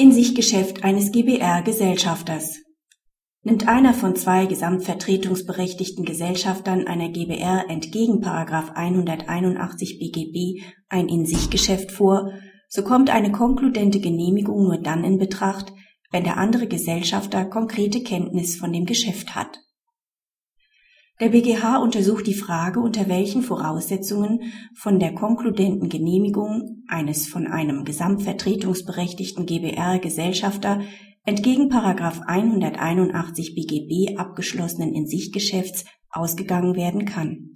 In-sich-Geschäft 0.00 0.84
eines 0.84 1.10
GbR-Gesellschafters 1.10 2.58
Nimmt 3.42 3.66
einer 3.66 3.92
von 3.92 4.14
zwei 4.14 4.46
gesamtvertretungsberechtigten 4.46 6.04
Gesellschaftern 6.04 6.86
einer 6.86 7.08
GbR 7.08 7.64
entgegen§ 7.68 8.22
181 8.74 9.98
BGB 9.98 10.62
ein 10.88 11.08
In-sich-Geschäft 11.08 11.90
vor, 11.90 12.30
so 12.68 12.84
kommt 12.84 13.10
eine 13.10 13.32
konkludente 13.32 13.98
Genehmigung 13.98 14.68
nur 14.68 14.80
dann 14.80 15.02
in 15.02 15.18
Betracht, 15.18 15.72
wenn 16.12 16.22
der 16.22 16.36
andere 16.36 16.68
Gesellschafter 16.68 17.44
konkrete 17.44 18.00
Kenntnis 18.04 18.54
von 18.54 18.72
dem 18.72 18.86
Geschäft 18.86 19.34
hat 19.34 19.58
der 21.20 21.30
BGH 21.30 21.78
untersucht 21.78 22.26
die 22.26 22.34
Frage, 22.34 22.78
unter 22.78 23.08
welchen 23.08 23.42
Voraussetzungen 23.42 24.52
von 24.74 25.00
der 25.00 25.14
konkludenten 25.14 25.88
Genehmigung 25.88 26.84
eines 26.86 27.26
von 27.26 27.46
einem 27.46 27.84
gesamtvertretungsberechtigten 27.84 29.44
GbR-Gesellschafter 29.44 30.80
entgegen§ 31.24 31.70
181 32.26 33.54
BGB 33.54 34.16
abgeschlossenen 34.16 34.94
In-sich-Geschäfts 34.94 35.84
ausgegangen 36.10 36.76
werden 36.76 37.04
kann. 37.04 37.50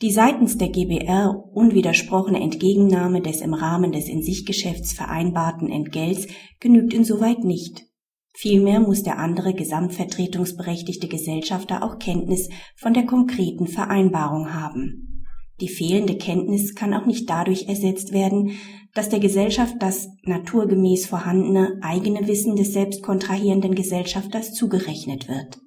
Die 0.00 0.10
seitens 0.10 0.56
der 0.56 0.68
GbR 0.68 1.44
unwidersprochene 1.52 2.40
Entgegennahme 2.40 3.22
des 3.22 3.40
im 3.40 3.54
Rahmen 3.54 3.92
des 3.92 4.08
In-sich-Geschäfts 4.08 4.92
vereinbarten 4.92 5.68
Entgelts 5.68 6.26
genügt 6.60 6.94
insoweit 6.94 7.44
nicht 7.44 7.91
Vielmehr 8.34 8.80
muss 8.80 9.02
der 9.02 9.18
andere 9.18 9.54
gesamtvertretungsberechtigte 9.54 11.06
Gesellschafter 11.06 11.82
auch 11.82 11.98
Kenntnis 11.98 12.48
von 12.76 12.94
der 12.94 13.04
konkreten 13.04 13.66
Vereinbarung 13.66 14.54
haben. 14.54 15.24
Die 15.60 15.68
fehlende 15.68 16.16
Kenntnis 16.16 16.74
kann 16.74 16.94
auch 16.94 17.06
nicht 17.06 17.28
dadurch 17.28 17.68
ersetzt 17.68 18.12
werden, 18.12 18.52
dass 18.94 19.08
der 19.08 19.20
Gesellschaft 19.20 19.76
das 19.80 20.08
naturgemäß 20.24 21.06
vorhandene 21.06 21.78
eigene 21.82 22.26
Wissen 22.26 22.56
des 22.56 22.72
selbst 22.72 23.02
kontrahierenden 23.02 23.74
Gesellschafters 23.74 24.54
zugerechnet 24.54 25.28
wird. 25.28 25.60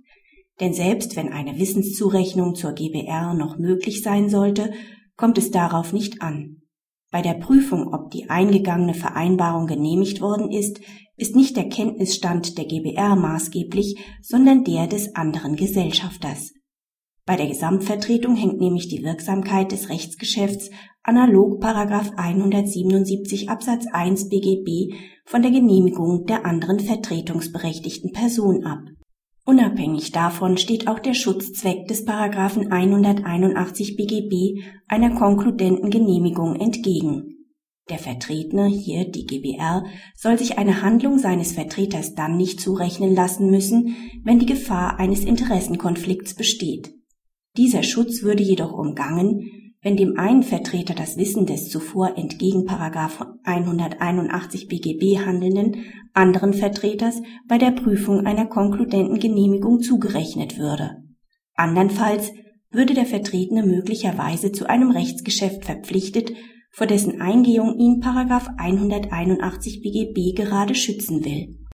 Denn 0.59 0.73
selbst 0.73 1.15
wenn 1.15 1.31
eine 1.31 1.59
Wissenszurechnung 1.59 2.55
zur 2.55 2.73
GBR 2.73 3.33
noch 3.33 3.57
möglich 3.57 4.01
sein 4.01 4.29
sollte, 4.29 4.73
kommt 5.17 5.37
es 5.37 5.51
darauf 5.51 5.93
nicht 5.93 6.21
an. 6.21 6.61
Bei 7.15 7.21
der 7.21 7.35
Prüfung, 7.35 7.93
ob 7.93 8.11
die 8.11 8.29
eingegangene 8.29 8.93
Vereinbarung 8.93 9.67
genehmigt 9.67 10.19
worden 10.19 10.51
ist, 10.51 10.81
ist 11.15 11.33
nicht 11.33 11.55
der 11.55 11.69
Kenntnisstand 11.69 12.57
der 12.57 12.65
GbR 12.65 13.15
maßgeblich, 13.15 13.97
sondern 14.21 14.65
der 14.65 14.87
des 14.87 15.15
anderen 15.15 15.55
Gesellschafters. 15.55 16.51
Bei 17.25 17.37
der 17.37 17.47
Gesamtvertretung 17.47 18.35
hängt 18.35 18.59
nämlich 18.59 18.89
die 18.89 19.01
Wirksamkeit 19.01 19.71
des 19.71 19.87
Rechtsgeschäfts 19.87 20.71
analog 21.03 21.63
177 21.63 23.49
Absatz 23.49 23.85
1 23.89 24.27
BGB 24.27 24.93
von 25.23 25.41
der 25.41 25.51
Genehmigung 25.51 26.25
der 26.25 26.45
anderen 26.45 26.81
vertretungsberechtigten 26.81 28.11
Person 28.11 28.65
ab. 28.65 28.79
Unabhängig 29.45 30.11
davon 30.11 30.57
steht 30.57 30.87
auch 30.87 30.99
der 30.99 31.13
Schutzzweck 31.13 31.87
des 31.87 32.07
181 32.07 33.95
BGB 33.95 34.63
einer 34.87 35.15
konkludenten 35.15 35.91
Genehmigung 35.91 36.55
entgegen 36.55 37.35
der 37.89 37.99
Vertretene, 37.99 38.65
hier 38.65 39.05
die 39.05 39.25
GbR, 39.25 39.85
soll 40.15 40.39
sich 40.39 40.57
eine 40.57 40.81
Handlung 40.81 41.19
seines 41.19 41.51
Vertreters 41.51 42.15
dann 42.15 42.35
nicht 42.35 42.59
zurechnen 42.59 43.13
lassen 43.13 43.51
müssen, 43.51 43.95
wenn 44.23 44.39
die 44.39 44.47
Gefahr 44.47 44.99
eines 44.99 45.23
Interessenkonflikts 45.23 46.33
besteht. 46.33 46.95
Dieser 47.57 47.83
Schutz 47.83 48.23
würde 48.23 48.41
jedoch 48.41 48.73
umgangen, 48.73 49.64
wenn 49.85 49.95
dem 49.97 50.17
einen 50.17 50.41
Vertreter 50.41 50.95
das 50.95 51.15
Wissen 51.15 51.45
des 51.45 51.69
zuvor 51.69 52.17
entgegen 52.17 52.67
181 52.67 54.67
BGB 54.67 55.19
handelnden 55.23 55.85
anderen 56.11 56.53
Vertreters 56.53 57.21
bei 57.47 57.59
der 57.59 57.69
Prüfung 57.69 58.25
einer 58.25 58.47
konkludenten 58.47 59.19
Genehmigung 59.19 59.81
zugerechnet 59.81 60.57
würde. 60.57 61.03
Andernfalls 61.53 62.31
würde 62.71 62.95
der 62.95 63.05
Vertretene 63.05 63.63
möglicherweise 63.63 64.51
zu 64.51 64.67
einem 64.67 64.89
Rechtsgeschäft 64.89 65.65
verpflichtet, 65.65 66.33
vor 66.71 66.87
dessen 66.87 67.21
Eingehung 67.21 67.77
ihn§ 67.77 68.01
181 68.57 69.83
BGB 69.83 70.35
gerade 70.35 70.73
schützen 70.73 71.23
will 71.23 71.59